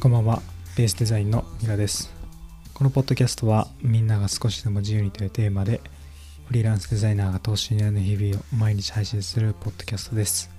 [0.00, 0.42] こんばんは。
[0.76, 2.12] ベースデザインのミラです。
[2.74, 5.80] このポッドキャストはみんなが少しでも自由にというテーマで
[6.48, 10.50] フリーランスデザイナーが投資になる日々を毎日配信するポッドキャストです。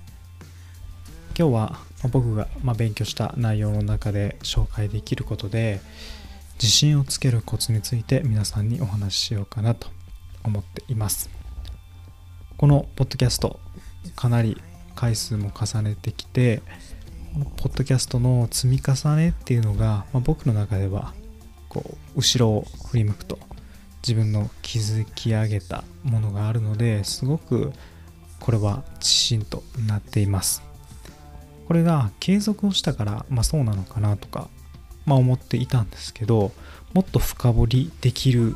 [1.38, 1.78] 今日は
[2.10, 2.48] 僕が
[2.78, 5.80] 勉強した内容の中で紹介できることで
[6.54, 9.88] 自信をつけるコツについて皆さんにお話ししようかなと
[10.44, 11.28] 思っています。
[12.56, 13.60] このポッドキャスト
[14.16, 14.62] かなり
[14.94, 16.62] 回数も重ねてきて
[17.34, 21.12] ポッドキャストの積み重ねっていうのが、まあ、僕の中では
[21.68, 21.82] こ
[22.14, 23.38] う後ろを振り向くと
[24.06, 27.72] 自分の築き上げたものがあるのですごく
[28.38, 30.62] これは自信となっています。
[31.66, 34.48] これが継続をしたから、まあ、そうなのかなとか、
[35.06, 36.52] まあ、思っていたんですけど
[36.92, 38.54] もっと深掘りできる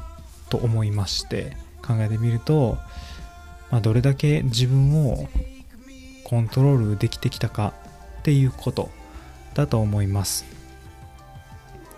[0.51, 2.77] と思いまして考えてみると、
[3.71, 5.27] まあ、どれだけ自分を
[6.25, 7.73] コントロールできてきたか
[8.19, 8.91] っていうこと
[9.55, 10.45] だと思います。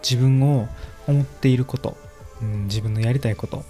[0.02, 0.68] 自分を
[1.06, 1.96] 思っていること、
[2.40, 3.64] うん、自分のやりたいこと。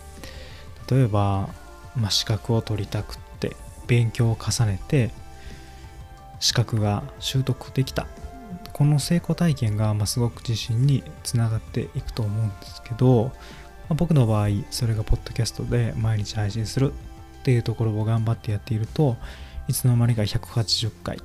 [0.91, 1.49] 例えば、
[1.97, 5.11] まあ、資格を取りたくって勉強を重ねて
[6.41, 8.07] 資格が習得できた。
[8.73, 13.31] この成功体験が、ま、すごく自信につながっていくと思うんですけど、
[13.89, 19.17] ま、僕の場合それがポッドキャストで毎日配信するっていうところを頑張ってやっていると
[19.69, 21.19] いつの間にか180回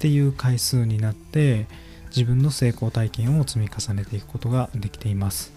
[0.00, 1.66] っていう回数になって
[2.08, 5.52] 自分の成功体験を積み重ねていくことができています。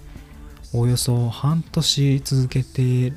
[0.73, 3.13] およそ半年続けて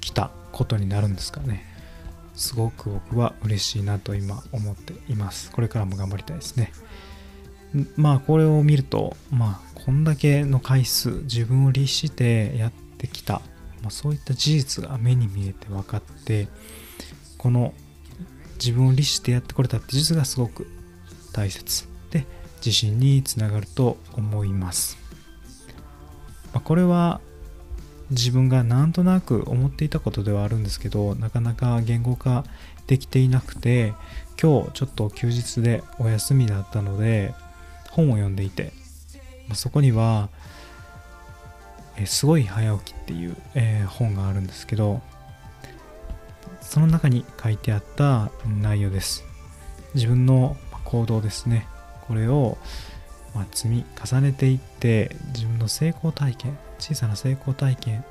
[0.00, 1.64] きたことになるんですかね。
[2.36, 5.50] すごく僕は嬉しいなと今思っています。
[5.50, 6.70] これからも頑張りたいですね。
[7.96, 13.42] まあこれを見るとまあこんだけの回数自分を律してやってきた、
[13.82, 16.46] まあ、そういった事実が目に見えて分かって
[17.38, 17.74] この
[18.58, 20.66] 自分を律してやってこれたって実がすごく
[21.32, 21.86] 大切。
[22.10, 24.98] で自信につながると思います、
[26.52, 27.20] まあ、これは
[28.10, 32.44] 自分がなんとなく思っていたことではあるんですけどなかなか言語化
[32.86, 33.92] できていなくて
[34.40, 37.34] 今日ちょっと休日でお休みだったので
[37.90, 38.72] 本を読んでいて、
[39.54, 40.28] そこには
[41.96, 45.00] えすごい早起きっていう、えー、本があるんですけど
[46.78, 49.24] その中に書いてあった内容です。
[49.96, 51.66] 自分の行動ですね。
[52.06, 52.56] これを
[53.52, 58.04] 積み重ねていって自分の成功体験、小さな成功体験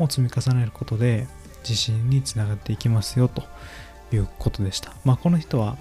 [0.00, 1.28] を積み重ねることで
[1.60, 3.44] 自信につながっていきますよと
[4.12, 4.92] いうことでした。
[5.04, 5.76] まあ、この人は、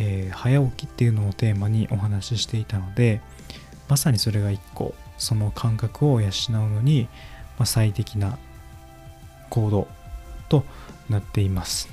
[0.00, 3.20] えー、早起きっていうのをテーマにお話ししていたので
[3.88, 7.06] まさにそれが一個その感覚を養うのに、
[7.60, 8.38] ま、最適な
[9.50, 9.86] 行動
[10.48, 10.64] と
[11.08, 11.88] なっています。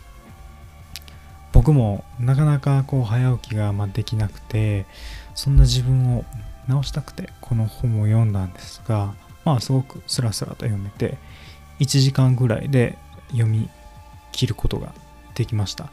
[1.52, 4.86] 僕もなかなかこう早起きができなくて
[5.34, 6.24] そんな自分を
[6.68, 9.16] 直したくてこの本を読んだんですが
[9.46, 11.18] まあすごくスラスラと読めて
[11.80, 12.98] 1時間ぐらいで
[13.32, 13.70] 読み
[14.32, 14.94] 切ることが
[15.34, 15.90] できました。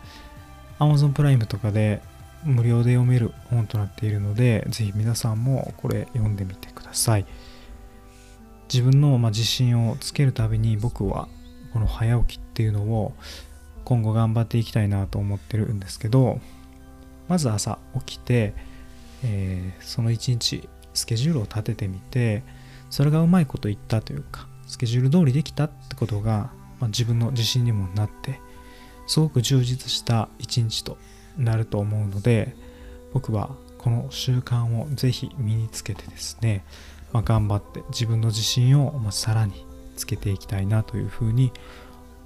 [0.79, 2.03] Amazon プライムとかで
[2.45, 7.27] 無料で読める本となっているのでぜひ皆さんもこれ読んでみてください。
[8.73, 11.29] 自分のま自信をつけるたびに僕は
[11.77, 13.13] この早起きっていうのを
[13.85, 16.41] 今後頑張っていきたいなと思ってるんですけど
[17.29, 18.55] まず朝起きて、
[19.23, 22.43] えー、その一日スケジュールを立ててみて
[22.89, 26.51] それがうまいこと言ったというかスケジュール通りできたってことが、
[26.81, 28.41] まあ、自分の自信にもなって
[29.07, 30.97] すごく充実した一日と
[31.37, 32.57] なると思うので
[33.13, 36.65] 僕はこの習慣をぜひ身につけてですね、
[37.13, 39.67] まあ、頑張って自分の自信をまさらに
[39.97, 41.53] つけていきたいなというふうに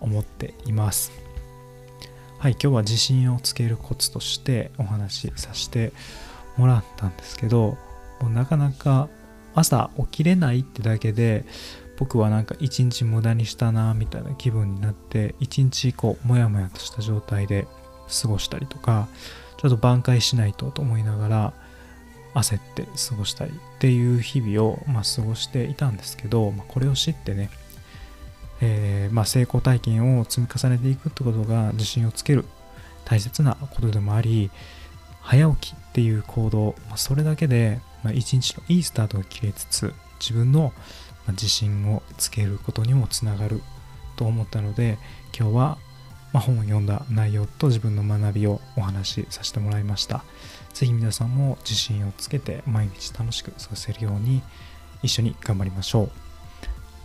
[0.01, 1.13] 思っています。
[2.39, 5.93] はい、今日は自信をつけるコツとしてお話しさせて
[6.57, 7.77] もらったんですけど、
[8.21, 9.09] もうなかなか
[9.55, 11.45] 朝起きれないってだけで
[11.99, 17.67] 僕はなんか一日無駄にしたなみたいな気分になって一日こうモヤモヤとした状態で
[18.23, 19.09] 過ごしたりとか
[19.59, 21.53] ちょっと挽回しないとと思いながら
[22.34, 27.50] 焦って過ごしたりっていう日々を、まあ、過ごしていたんですけど、まあ、これを知ってね、
[28.60, 32.44] えー、まあ、成功体験を積み重ねていくってことが自信をつける
[33.04, 34.50] 大切なことでもあり
[35.21, 40.72] 早起きっていう行動、まあ、それだけで、ま一日のいいスタートが切れつつ自分の
[41.28, 43.62] 自信をつけることにもつながる
[44.16, 44.98] と思ったので
[45.38, 45.78] 今日は
[46.32, 50.24] ま本を読んだ内容と自分の学びをお話しさせてもらいました。
[50.72, 54.42] ぜひ皆さんも自信をつけて毎日楽しく過ごせるように
[55.03, 56.10] 一緒に頑張りましょう。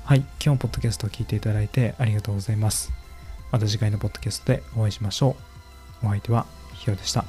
[0.04, 2.92] はい、今日もポッドキャストを聞いていただいてありがとうございます。
[3.51, 5.36] また次回のポッドキャストでお会いしましょ
[6.04, 6.07] う。
[6.07, 7.25] お相手はヒロでした。